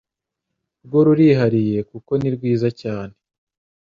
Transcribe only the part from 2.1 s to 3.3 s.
nirwiza cyane